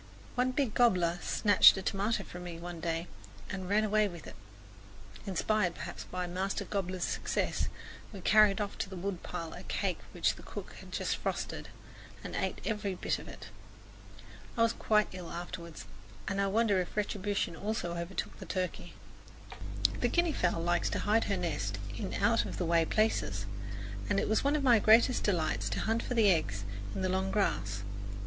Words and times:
One 0.33 0.51
big 0.51 0.73
gobbler 0.73 1.19
snatched 1.21 1.77
a 1.77 1.83
tomato 1.83 2.23
from 2.23 2.43
me 2.43 2.57
one 2.57 2.79
day 2.79 3.05
and 3.51 3.69
ran 3.69 3.83
away 3.83 4.07
with 4.07 4.25
it. 4.25 4.35
Inspired, 5.27 5.75
perhaps, 5.75 6.05
by 6.05 6.25
Master 6.25 6.65
Gobbler's 6.65 7.03
success, 7.03 7.67
we 8.11 8.19
carried 8.19 8.59
off 8.59 8.79
to 8.79 8.89
the 8.89 8.95
woodpile 8.95 9.53
a 9.53 9.61
cake 9.61 9.99
which 10.11 10.33
the 10.33 10.41
cook 10.41 10.73
had 10.79 10.91
just 10.91 11.17
frosted, 11.17 11.69
and 12.23 12.35
ate 12.35 12.61
every 12.65 12.95
bit 12.95 13.19
of 13.19 13.27
it. 13.27 13.49
I 14.57 14.63
was 14.63 14.73
quite 14.73 15.09
ill 15.11 15.29
afterward, 15.29 15.75
and 16.27 16.41
I 16.41 16.47
wonder 16.47 16.81
if 16.81 16.97
retribution 16.97 17.55
also 17.55 17.93
overtook 17.95 18.39
the 18.39 18.47
turkey. 18.47 18.95
The 19.99 20.07
guinea 20.07 20.33
fowl 20.33 20.63
likes 20.63 20.89
to 20.89 20.97
hide 21.01 21.25
her 21.25 21.37
nest 21.37 21.77
in 21.95 22.15
out 22.15 22.43
of 22.45 22.57
the 22.57 22.65
way 22.65 22.85
places, 22.85 23.45
and 24.09 24.19
it 24.19 24.27
was 24.27 24.43
one 24.43 24.55
of 24.55 24.63
my 24.63 24.79
greatest 24.79 25.21
delights 25.21 25.69
to 25.69 25.81
hunt 25.81 26.01
for 26.01 26.15
the 26.15 26.31
eggs 26.31 26.63
in 26.95 27.03
the 27.03 27.09
long 27.09 27.29
grass. 27.29 27.83